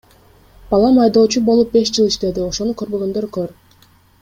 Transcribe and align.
Балам 0.71 0.97
айдоочу 1.03 1.43
болуп, 1.51 1.69
беш 1.77 1.91
жыл 1.99 2.09
иштеди, 2.13 2.47
ошону 2.47 2.75
көрбөгөндөр 2.83 3.29
көр. 3.39 3.55